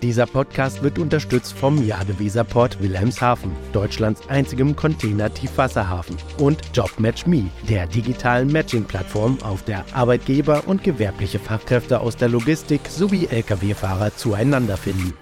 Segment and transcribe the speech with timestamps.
[0.00, 9.38] Dieser Podcast wird unterstützt vom Jadeweserport Wilhelmshaven, Deutschlands einzigem Container-Tiefwasserhafen, und JobMatchMe, der digitalen Matching-Plattform,
[9.42, 15.14] auf der Arbeitgeber und gewerbliche Fachkräfte aus der Logistik sowie Lkw-Fahrer zueinander finden.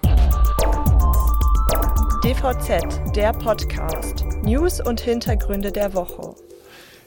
[2.22, 4.26] DVZ, der Podcast.
[4.42, 6.34] News und Hintergründe der Woche.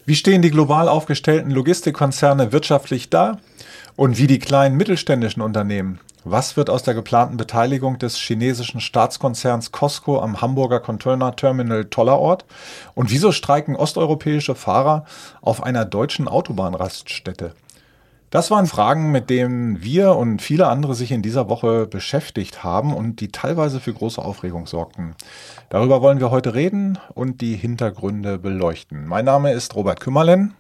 [0.08, 3.38] Wie stehen die global aufgestellten Logistikkonzerne wirtschaftlich da?
[3.96, 6.00] Und wie die kleinen mittelständischen Unternehmen?
[6.26, 12.44] Was wird aus der geplanten Beteiligung des chinesischen Staatskonzerns Costco am Hamburger Container Terminal Tollerort?
[12.94, 15.06] Und wieso streiken osteuropäische Fahrer
[15.42, 17.54] auf einer deutschen Autobahnraststätte?
[18.32, 22.94] Das waren Fragen, mit denen wir und viele andere sich in dieser Woche beschäftigt haben
[22.94, 25.16] und die teilweise für große Aufregung sorgten.
[25.70, 29.08] Darüber wollen wir heute reden und die Hintergründe beleuchten.
[29.08, 30.54] Mein Name ist Robert Kümmerlen.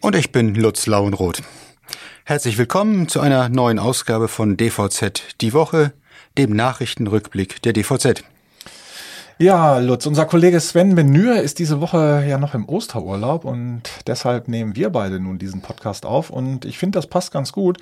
[0.00, 1.42] Und ich bin Lutz Lauenroth.
[2.28, 5.94] Herzlich willkommen zu einer neuen Ausgabe von DVZ Die Woche,
[6.36, 8.22] dem Nachrichtenrückblick der DVZ.
[9.40, 14.48] Ja, Lutz, unser Kollege Sven Menür ist diese Woche ja noch im Osterurlaub und deshalb
[14.48, 17.78] nehmen wir beide nun diesen Podcast auf und ich finde, das passt ganz gut,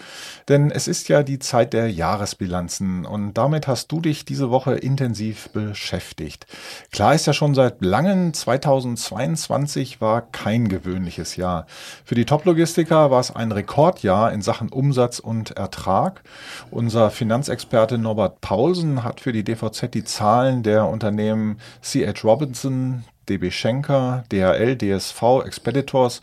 [0.50, 4.74] denn es ist ja die Zeit der Jahresbilanzen und damit hast du dich diese Woche
[4.74, 6.46] intensiv beschäftigt.
[6.92, 11.64] Klar ist ja schon seit langem, 2022 war kein gewöhnliches Jahr.
[12.04, 16.22] Für die Top-Logistiker war es ein Rekordjahr in Sachen Umsatz und Ertrag.
[16.70, 21.45] Unser Finanzexperte Norbert Paulsen hat für die DVZ die Zahlen der Unternehmen
[21.82, 22.22] C.H.
[22.24, 26.20] Robinson, DB Schenker, DHL, DSV, Expeditors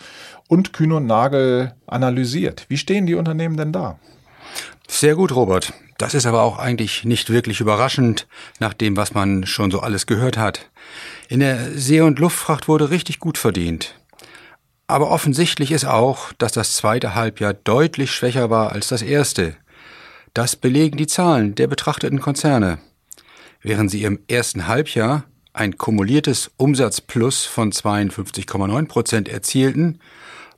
[0.47, 2.65] und Kühn und Nagel analysiert.
[2.69, 3.99] Wie stehen die Unternehmen denn da?
[4.87, 5.73] Sehr gut, Robert.
[5.97, 8.27] Das ist aber auch eigentlich nicht wirklich überraschend,
[8.59, 10.69] nach dem, was man schon so alles gehört hat.
[11.29, 13.95] In der See- und Luftfracht wurde richtig gut verdient.
[14.87, 19.55] Aber offensichtlich ist auch, dass das zweite Halbjahr deutlich schwächer war als das erste.
[20.33, 22.79] Das belegen die Zahlen der betrachteten Konzerne.
[23.63, 29.99] Während sie im ersten Halbjahr ein kumuliertes Umsatzplus von 52,9 Prozent erzielten,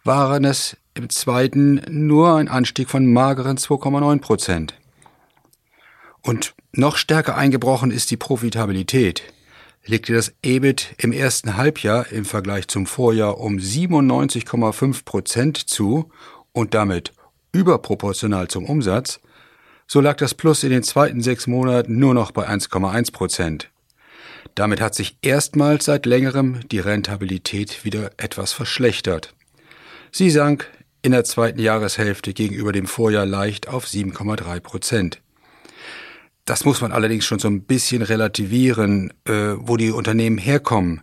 [0.04, 4.74] waren es im zweiten nur ein Anstieg von mageren 2,9 Prozent.
[6.22, 9.22] Und noch stärker eingebrochen ist die Profitabilität.
[9.86, 16.10] Legte das EBIT im ersten Halbjahr im Vergleich zum Vorjahr um 97,5 Prozent zu
[16.54, 17.14] und damit
[17.52, 19.20] überproportional zum Umsatz,
[19.88, 23.70] so lag das Plus in den zweiten sechs Monaten nur noch bei 1,1 Prozent.
[24.56, 29.34] Damit hat sich erstmals seit längerem die Rentabilität wieder etwas verschlechtert.
[30.12, 30.70] Sie sank
[31.02, 35.22] in der zweiten Jahreshälfte gegenüber dem Vorjahr leicht auf 7,3 Prozent.
[36.46, 41.02] Das muss man allerdings schon so ein bisschen relativieren, äh, wo die Unternehmen herkommen,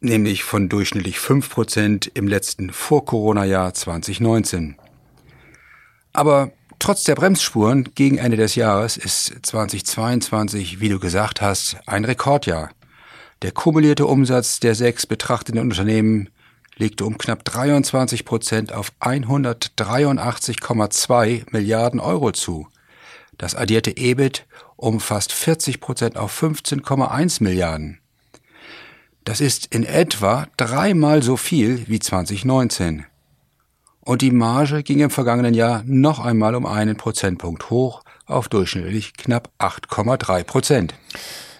[0.00, 4.76] nämlich von durchschnittlich 5 Prozent im letzten Vor-Corona-Jahr 2019.
[6.12, 12.04] Aber Trotz der Bremsspuren gegen Ende des Jahres ist 2022, wie du gesagt hast, ein
[12.04, 12.70] Rekordjahr.
[13.42, 16.28] Der kumulierte Umsatz der sechs betrachteten Unternehmen
[16.76, 22.68] legte um knapp 23 Prozent auf 183,2 Milliarden Euro zu.
[23.36, 24.46] Das addierte EBIT
[24.76, 27.98] um fast 40 Prozent auf 15,1 Milliarden.
[29.24, 33.04] Das ist in etwa dreimal so viel wie 2019
[34.08, 39.12] und die Marge ging im vergangenen Jahr noch einmal um einen Prozentpunkt hoch auf durchschnittlich
[39.12, 40.94] knapp 8,3 Prozent.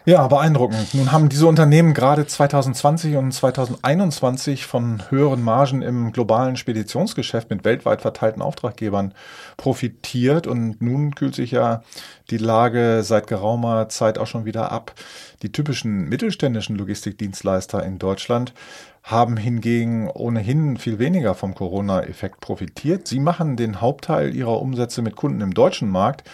[0.09, 0.95] Ja, beeindruckend.
[0.95, 7.63] Nun haben diese Unternehmen gerade 2020 und 2021 von höheren Margen im globalen Speditionsgeschäft mit
[7.67, 9.13] weltweit verteilten Auftraggebern
[9.59, 11.83] profitiert und nun kühlt sich ja
[12.31, 14.95] die Lage seit geraumer Zeit auch schon wieder ab.
[15.43, 18.55] Die typischen mittelständischen Logistikdienstleister in Deutschland
[19.03, 23.07] haben hingegen ohnehin viel weniger vom Corona-Effekt profitiert.
[23.07, 26.25] Sie machen den Hauptteil ihrer Umsätze mit Kunden im deutschen Markt,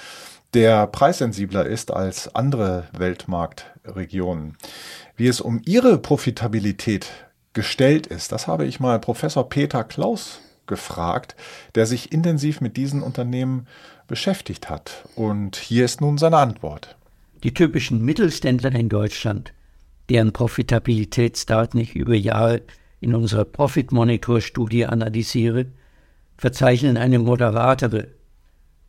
[0.55, 4.57] der preissensibler ist als andere Weltmarktregionen.
[5.17, 7.11] Wie es um ihre Profitabilität
[7.53, 11.37] gestellt ist, das habe ich mal Professor Peter Klaus gefragt,
[11.75, 13.67] der sich intensiv mit diesen Unternehmen
[14.07, 15.05] beschäftigt hat.
[15.15, 16.97] Und hier ist nun seine Antwort.
[17.43, 19.53] Die typischen Mittelständler in Deutschland
[20.09, 22.63] deren Profitabilitätsdaten ich über Jahre
[23.01, 25.67] in unserer Profit Monitor Studie analysiere,
[26.37, 28.09] verzeichnen eine moderatere,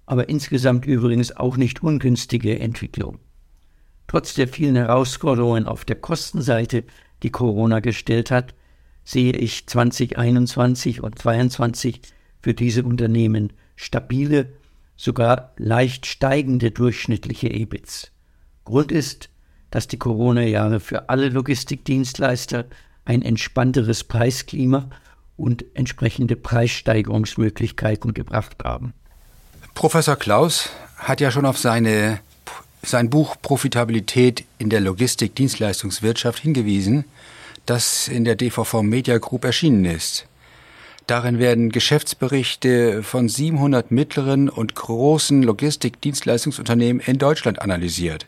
[0.05, 3.19] aber insgesamt übrigens auch nicht ungünstige Entwicklung.
[4.07, 6.83] Trotz der vielen Herausforderungen auf der Kostenseite,
[7.23, 8.53] die Corona gestellt hat,
[9.03, 12.01] sehe ich 2021 und 2022
[12.41, 14.53] für diese Unternehmen stabile,
[14.95, 18.11] sogar leicht steigende durchschnittliche EBITs.
[18.63, 19.29] Grund ist,
[19.71, 22.65] dass die Corona-Jahre für alle Logistikdienstleister
[23.03, 24.89] ein entspannteres Preisklima
[25.37, 28.93] und entsprechende Preissteigerungsmöglichkeiten gebracht haben.
[29.75, 32.19] Professor Klaus hat ja schon auf seine
[32.81, 37.03] sein Buch Profitabilität in der Logistik-Dienstleistungswirtschaft hingewiesen,
[37.65, 40.27] das in der DVV Media Group erschienen ist.
[41.07, 48.27] Darin werden Geschäftsberichte von 700 mittleren und großen Logistik-Dienstleistungsunternehmen in Deutschland analysiert.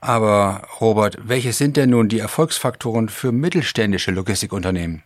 [0.00, 5.02] Aber Robert, welche sind denn nun die Erfolgsfaktoren für mittelständische Logistikunternehmen?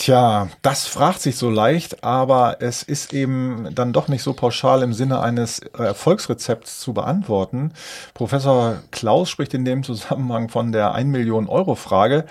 [0.00, 4.82] Tja, das fragt sich so leicht, aber es ist eben dann doch nicht so pauschal
[4.82, 7.74] im Sinne eines Erfolgsrezepts zu beantworten.
[8.14, 12.24] Professor Klaus spricht in dem Zusammenhang von der 1 Million Euro Frage.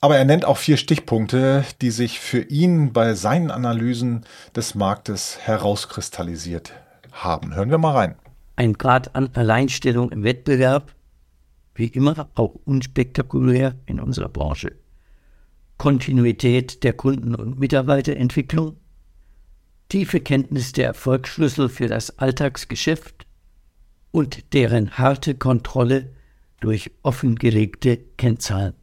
[0.00, 5.36] Aber er nennt auch vier Stichpunkte, die sich für ihn bei seinen Analysen des Marktes
[5.42, 6.72] herauskristallisiert
[7.12, 7.54] haben.
[7.54, 8.14] Hören wir mal rein.
[8.56, 10.94] Ein Grad an Alleinstellung im Wettbewerb,
[11.74, 14.72] wie immer auch unspektakulär in unserer Branche.
[15.78, 18.76] Kontinuität der Kunden- und Mitarbeiterentwicklung,
[19.88, 23.26] tiefe Kenntnis der Erfolgsschlüssel für das Alltagsgeschäft
[24.10, 26.14] und deren harte Kontrolle
[26.60, 28.74] durch offengelegte Kennzahlen.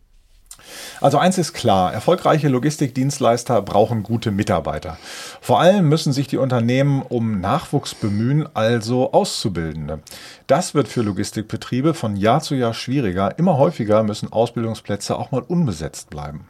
[1.02, 4.98] Also eins ist klar, erfolgreiche Logistikdienstleister brauchen gute Mitarbeiter.
[5.42, 10.02] Vor allem müssen sich die Unternehmen um Nachwuchs bemühen, also Auszubildende.
[10.48, 13.38] Das wird für Logistikbetriebe von Jahr zu Jahr schwieriger.
[13.38, 16.48] Immer häufiger müssen Ausbildungsplätze auch mal unbesetzt bleiben.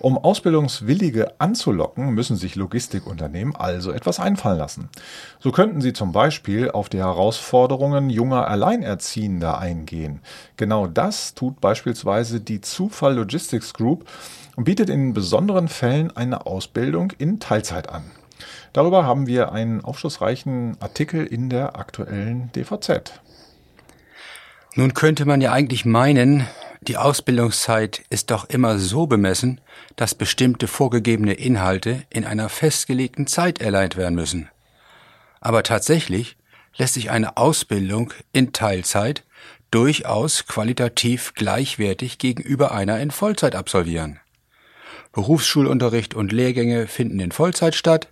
[0.00, 4.88] Um Ausbildungswillige anzulocken, müssen sich Logistikunternehmen also etwas einfallen lassen.
[5.40, 10.20] So könnten sie zum Beispiel auf die Herausforderungen junger Alleinerziehender eingehen.
[10.56, 14.08] Genau das tut beispielsweise die Zufall Logistics Group
[14.56, 18.04] und bietet in besonderen Fällen eine Ausbildung in Teilzeit an.
[18.72, 23.20] Darüber haben wir einen aufschlussreichen Artikel in der aktuellen DVZ.
[24.76, 26.46] Nun könnte man ja eigentlich meinen,
[26.82, 29.60] die Ausbildungszeit ist doch immer so bemessen,
[29.96, 34.48] dass bestimmte vorgegebene Inhalte in einer festgelegten Zeit erleiht werden müssen.
[35.40, 36.36] Aber tatsächlich
[36.76, 39.24] lässt sich eine Ausbildung in Teilzeit
[39.70, 44.18] durchaus qualitativ gleichwertig gegenüber einer in Vollzeit absolvieren.
[45.12, 48.08] Berufsschulunterricht und Lehrgänge finden in Vollzeit statt,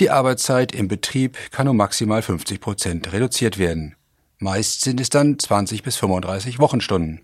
[0.00, 3.96] die Arbeitszeit im Betrieb kann um maximal 50 Prozent reduziert werden.
[4.38, 7.20] Meist sind es dann 20 bis 35 Wochenstunden.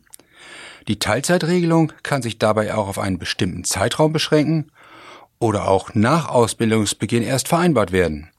[0.89, 4.73] Die Teilzeitregelung kann sich dabei auch auf einen bestimmten Zeitraum beschränken
[5.39, 8.31] oder auch nach Ausbildungsbeginn erst vereinbart werden.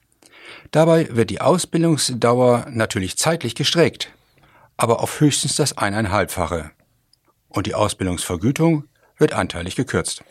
[0.72, 4.12] Dabei wird die Ausbildungsdauer natürlich zeitlich gestreckt,
[4.76, 6.72] aber auf höchstens das eineinhalbfache.
[7.48, 8.84] Und die Ausbildungsvergütung
[9.20, 10.22] wird anteilig gekürzt.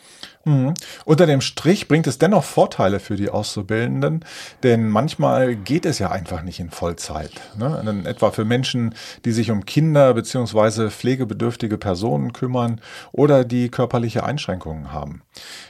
[0.44, 0.74] Mhm.
[1.04, 4.24] Unter dem Strich bringt es dennoch Vorteile für die Auszubildenden,
[4.62, 7.32] denn manchmal geht es ja einfach nicht in Vollzeit.
[7.58, 8.02] Ne?
[8.06, 8.94] Etwa für Menschen,
[9.24, 12.80] die sich um Kinder beziehungsweise pflegebedürftige Personen kümmern
[13.12, 15.22] oder die körperliche Einschränkungen haben.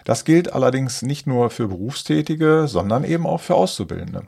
[0.05, 4.23] Das gilt allerdings nicht nur für Berufstätige, sondern eben auch für Auszubildende.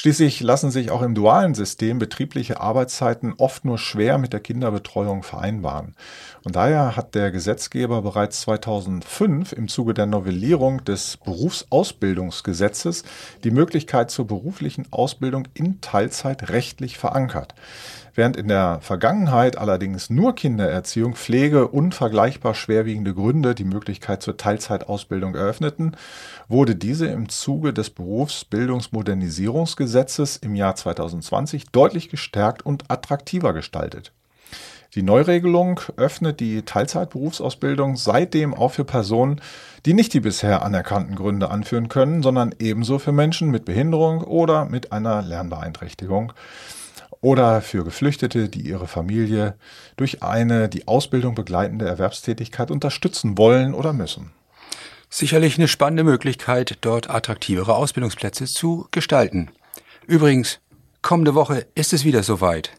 [0.00, 5.24] Schließlich lassen sich auch im dualen System betriebliche Arbeitszeiten oft nur schwer mit der Kinderbetreuung
[5.24, 5.96] vereinbaren.
[6.44, 13.02] Und daher hat der Gesetzgeber bereits 2005 im Zuge der Novellierung des Berufsausbildungsgesetzes
[13.42, 17.56] die Möglichkeit zur beruflichen Ausbildung in Teilzeit rechtlich verankert.
[18.18, 24.36] Während in der Vergangenheit allerdings nur Kindererziehung, Pflege und vergleichbar schwerwiegende Gründe die Möglichkeit zur
[24.36, 25.96] Teilzeitausbildung eröffneten,
[26.48, 34.10] wurde diese im Zuge des Berufsbildungsmodernisierungsgesetzes im Jahr 2020 deutlich gestärkt und attraktiver gestaltet.
[34.96, 39.40] Die Neuregelung öffnet die Teilzeitberufsausbildung seitdem auch für Personen,
[39.86, 44.64] die nicht die bisher anerkannten Gründe anführen können, sondern ebenso für Menschen mit Behinderung oder
[44.64, 46.32] mit einer Lernbeeinträchtigung
[47.20, 49.54] oder für Geflüchtete, die ihre Familie
[49.96, 54.32] durch eine die Ausbildung begleitende Erwerbstätigkeit unterstützen wollen oder müssen.
[55.10, 59.50] Sicherlich eine spannende Möglichkeit, dort attraktivere Ausbildungsplätze zu gestalten.
[60.06, 60.60] Übrigens,
[61.02, 62.72] kommende Woche ist es wieder soweit.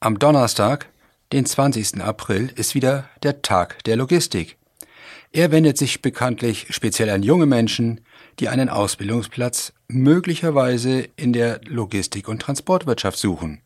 [0.00, 0.88] Am Donnerstag,
[1.32, 2.00] den 20.
[2.02, 4.56] April, ist wieder der Tag der Logistik.
[5.32, 8.00] Er wendet sich bekanntlich speziell an junge Menschen,
[8.40, 13.60] die einen Ausbildungsplatz möglicherweise in der Logistik- und Transportwirtschaft suchen.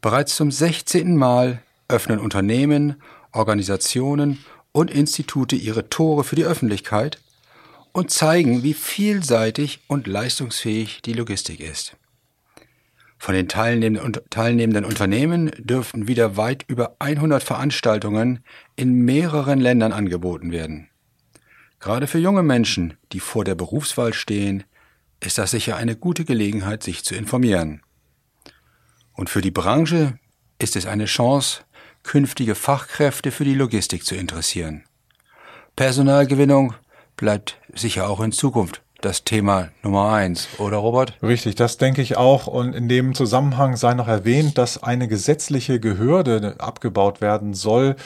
[0.00, 1.16] Bereits zum 16.
[1.16, 2.96] Mal öffnen Unternehmen,
[3.32, 7.20] Organisationen und Institute ihre Tore für die Öffentlichkeit
[7.92, 11.96] und zeigen, wie vielseitig und leistungsfähig die Logistik ist.
[13.18, 18.40] Von den teilnehmenden, Unternehmen dürften wieder weit über 100 Veranstaltungen
[18.76, 20.88] in mehreren Ländern angeboten werden.
[21.80, 24.64] Gerade für junge Menschen, die vor der Berufswahl stehen,
[25.20, 27.80] ist das sicher eine gute Gelegenheit, sich zu informieren.
[29.16, 30.18] Und für die Branche
[30.58, 31.62] ist es eine Chance,
[32.02, 34.84] künftige Fachkräfte für die Logistik zu interessieren.
[35.74, 36.74] Personalgewinnung
[37.16, 41.14] bleibt sicher auch in Zukunft das Thema Nummer eins, oder Robert?
[41.22, 42.46] Richtig, das denke ich auch.
[42.46, 47.96] Und in dem Zusammenhang sei noch erwähnt, dass eine gesetzliche Gehörde abgebaut werden soll,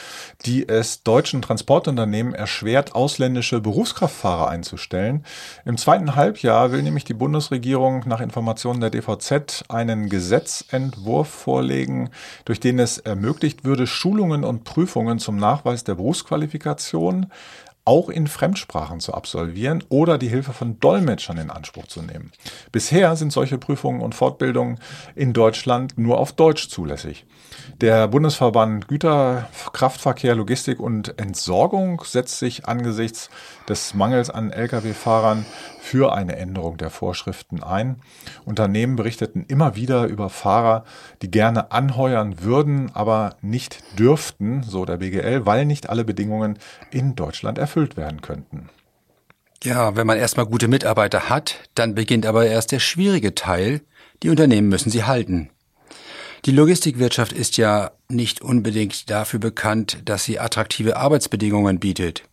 [0.45, 5.25] die es deutschen Transportunternehmen erschwert, ausländische Berufskraftfahrer einzustellen.
[5.65, 12.11] Im zweiten Halbjahr will nämlich die Bundesregierung nach Informationen der DVZ einen Gesetzentwurf vorlegen,
[12.45, 17.27] durch den es ermöglicht würde, Schulungen und Prüfungen zum Nachweis der Berufsqualifikation
[17.91, 22.31] auch in Fremdsprachen zu absolvieren oder die Hilfe von Dolmetschern in Anspruch zu nehmen.
[22.71, 24.79] Bisher sind solche Prüfungen und Fortbildungen
[25.17, 27.27] in Deutschland nur auf Deutsch zulässig.
[27.81, 33.31] Der Bundesverband Güterkraftverkehr, Logistik und Entsorgung setzt sich angesichts
[33.69, 35.47] des Mangels an Lkw-Fahrern
[35.81, 38.03] für eine Änderung der Vorschriften ein.
[38.45, 40.85] Unternehmen berichteten immer wieder über Fahrer,
[41.23, 46.59] die gerne anheuern würden, aber nicht dürften, so der BGL, weil nicht alle Bedingungen
[46.91, 48.69] in Deutschland erfüllt werden könnten.
[49.63, 53.83] Ja, wenn man erstmal gute Mitarbeiter hat, dann beginnt aber erst der schwierige Teil.
[54.23, 55.51] Die Unternehmen müssen sie halten.
[56.47, 62.25] Die Logistikwirtschaft ist ja nicht unbedingt dafür bekannt, dass sie attraktive Arbeitsbedingungen bietet,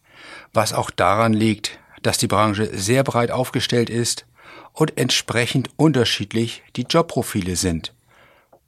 [0.54, 4.26] was auch daran liegt, dass die Branche sehr breit aufgestellt ist
[4.72, 7.94] und entsprechend unterschiedlich die Jobprofile sind.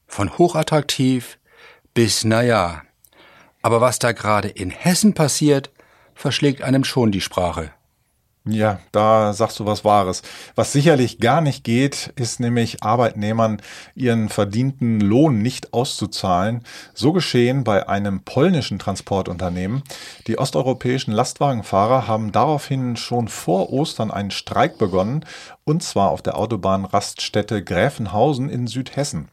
[0.08, 1.38] Von hochattraktiv
[1.94, 2.82] bis naja.
[3.62, 5.70] Aber was da gerade in Hessen passiert,
[6.16, 7.72] verschlägt einem schon die Sprache.
[8.52, 10.24] Ja, da sagst du was Wahres.
[10.56, 13.62] Was sicherlich gar nicht geht, ist nämlich Arbeitnehmern
[13.94, 16.64] ihren verdienten Lohn nicht auszuzahlen.
[16.96, 19.84] So geschehen bei einem polnischen Transportunternehmen.
[20.26, 25.26] Die osteuropäischen Lastwagenfahrer haben daraufhin schon vor Ostern einen Streik begonnen,
[25.64, 29.28] und zwar auf der Autobahnraststätte Gräfenhausen in Südhessen.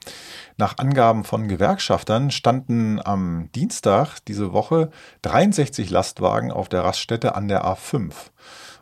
[0.58, 4.90] Nach Angaben von Gewerkschaftern standen am Dienstag diese Woche
[5.23, 8.12] 63 Lastwagen auf der Raststätte an der A5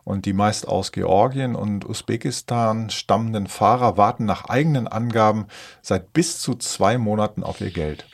[0.05, 5.47] und die meist aus Georgien und Usbekistan stammenden Fahrer warten nach eigenen Angaben
[5.83, 8.07] seit bis zu zwei Monaten auf ihr Geld.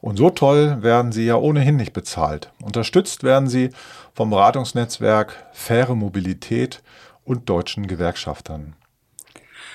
[0.00, 2.50] Und so toll werden sie ja ohnehin nicht bezahlt.
[2.62, 3.70] Unterstützt werden sie
[4.14, 6.82] vom Beratungsnetzwerk Faire Mobilität
[7.24, 8.74] und deutschen Gewerkschaftern.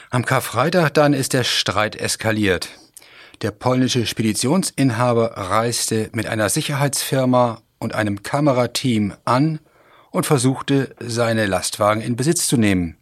[0.10, 2.70] Am Karfreitag dann ist der Streit eskaliert.
[3.42, 9.60] Der polnische Speditionsinhaber reiste mit einer Sicherheitsfirma und einem Kamerateam an
[10.18, 12.98] und versuchte, seine Lastwagen in Besitz zu nehmen.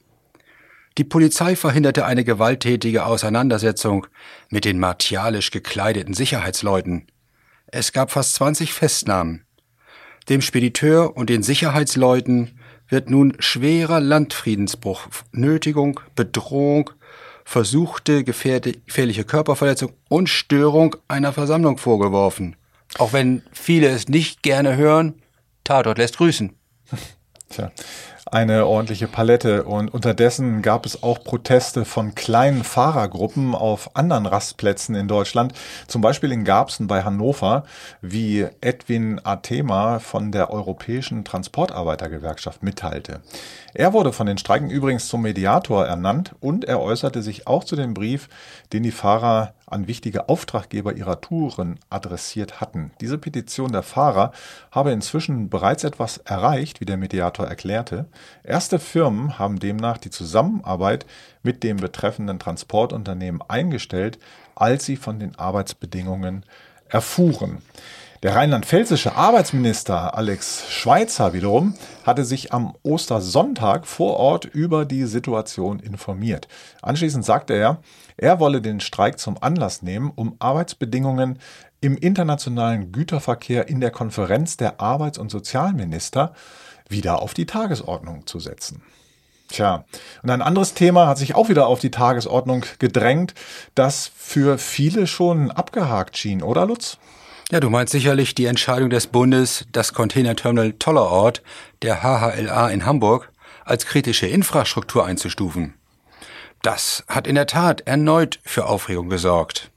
[0.98, 4.06] Die Polizei verhinderte eine gewalttätige Auseinandersetzung
[4.50, 7.08] mit den martialisch gekleideten Sicherheitsleuten.
[7.68, 9.46] Es gab fast 20 Festnahmen.
[10.28, 16.90] Dem Spediteur und den Sicherheitsleuten wird nun schwerer Landfriedensbruch, Nötigung, Bedrohung,
[17.46, 22.58] versuchte gefährliche Körperverletzung und Störung einer Versammlung vorgeworfen.
[22.98, 25.22] Auch wenn viele es nicht gerne hören,
[25.64, 26.54] Tatort lässt grüßen.
[27.50, 27.72] Tja,
[28.26, 29.64] eine ordentliche Palette.
[29.64, 35.54] Und unterdessen gab es auch Proteste von kleinen Fahrergruppen auf anderen Rastplätzen in Deutschland,
[35.88, 37.64] zum Beispiel in Garbsen bei Hannover,
[38.02, 43.22] wie Edwin Athema von der Europäischen Transportarbeitergewerkschaft mitteilte.
[43.74, 47.76] Er wurde von den Streiken übrigens zum Mediator ernannt und er äußerte sich auch zu
[47.76, 48.28] dem Brief,
[48.74, 52.92] den die Fahrer an wichtige Auftraggeber ihrer Touren adressiert hatten.
[53.02, 54.32] Diese Petition der Fahrer
[54.72, 58.06] habe inzwischen bereits etwas erreicht, wie der Mediator erklärte.
[58.44, 61.06] Erste Firmen haben demnach die Zusammenarbeit
[61.44, 64.20] mit dem betreffenden Transportunternehmen eingestellt,
[64.56, 66.44] als sie von den Arbeitsbedingungen
[66.88, 67.60] erfuhren.
[68.26, 71.76] Der rheinland-pfälzische Arbeitsminister Alex Schweitzer wiederum
[72.08, 76.48] hatte sich am Ostersonntag vor Ort über die Situation informiert.
[76.82, 77.82] Anschließend sagte er,
[78.18, 81.38] er wolle den Streik zum Anlass nehmen, um Arbeitsbedingungen
[81.82, 86.34] im internationalen Güterverkehr in der Konferenz der Arbeits- und Sozialminister
[86.90, 88.82] wieder auf die Tagesordnung zu setzen.
[89.50, 89.86] Tja,
[90.24, 93.36] und ein anderes Thema hat sich auch wieder auf die Tagesordnung gedrängt,
[93.76, 96.98] das für viele schon abgehakt schien, oder Lutz?
[97.52, 101.44] Ja, du meinst sicherlich die Entscheidung des Bundes, das Containerterminal Tollerort
[101.84, 103.32] der HHLA in Hamburg
[103.64, 105.76] als kritische Infrastruktur einzustufen.
[106.64, 109.70] Das hat in der Tat erneut für Aufregung gesorgt.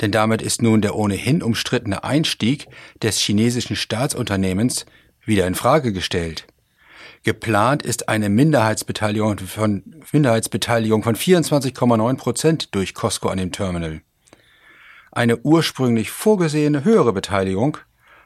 [0.00, 2.68] Denn damit ist nun der ohnehin umstrittene Einstieg
[3.02, 4.86] des chinesischen Staatsunternehmens
[5.24, 6.46] wieder in Frage gestellt.
[7.24, 14.02] Geplant ist eine Minderheitsbeteiligung von, Minderheitsbeteiligung von 24,9 Prozent durch Costco an dem Terminal.
[15.14, 17.76] Eine ursprünglich vorgesehene höhere Beteiligung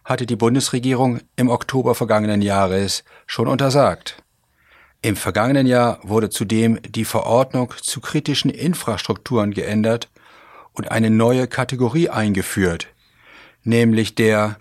[0.05, 4.23] hatte die Bundesregierung im Oktober vergangenen Jahres schon untersagt.
[5.03, 10.09] Im vergangenen Jahr wurde zudem die Verordnung zu kritischen Infrastrukturen geändert
[10.75, 12.87] und eine neue Kategorie eingeführt,
[13.65, 14.57] nämlich der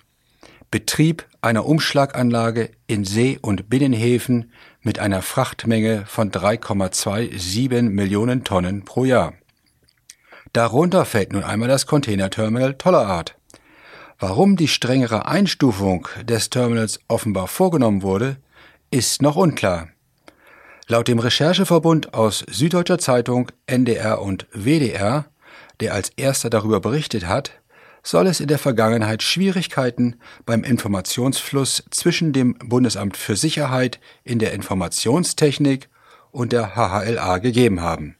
[0.72, 4.51] Betrieb einer Umschlaganlage in See- und Binnenhäfen
[4.82, 9.34] mit einer Frachtmenge von 3,27 Millionen Tonnen pro Jahr.
[10.55, 13.35] Darunter fällt nun einmal das Containerterminal Tollerart.
[14.19, 18.38] Warum die strengere Einstufung des Terminals offenbar vorgenommen wurde,
[18.89, 19.89] ist noch unklar.
[20.88, 25.25] Laut dem Rechercheverbund aus Süddeutscher Zeitung, NDR und WDR,
[25.81, 27.51] der als erster darüber berichtet hat,
[28.01, 34.53] soll es in der Vergangenheit Schwierigkeiten beim Informationsfluss zwischen dem Bundesamt für Sicherheit in der
[34.53, 35.89] Informationstechnik
[36.31, 38.15] und der HHLA gegeben haben.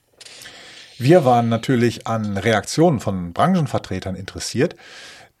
[0.98, 4.76] Wir waren natürlich an Reaktionen von Branchenvertretern interessiert.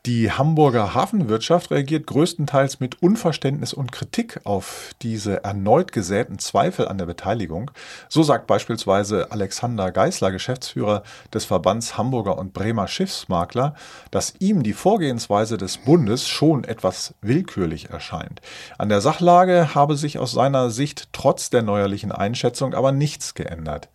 [0.04, 6.98] Die Hamburger Hafenwirtschaft reagiert größtenteils mit Unverständnis und Kritik auf diese erneut gesäten Zweifel an
[6.98, 7.70] der Beteiligung.
[8.10, 13.74] So sagt beispielsweise Alexander Geisler, Geschäftsführer des Verbands Hamburger und Bremer Schiffsmakler,
[14.10, 18.42] dass ihm die Vorgehensweise des Bundes schon etwas willkürlich erscheint.
[18.76, 23.88] An der Sachlage habe sich aus seiner Sicht trotz der neuerlichen Einschätzung aber nichts geändert.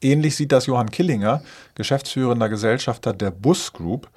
[0.00, 1.42] Ähnlich sieht das Johann Killinger,
[1.74, 4.10] geschäftsführender Gesellschafter der Bus Group,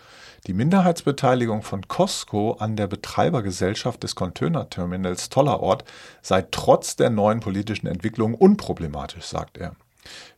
[0.48, 5.84] die Minderheitsbeteiligung von Costco an der Betreibergesellschaft des Containerterminals Tollerort
[6.22, 9.76] sei trotz der neuen politischen Entwicklung unproblematisch, sagt er.